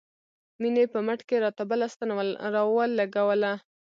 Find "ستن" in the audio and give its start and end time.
1.93-2.09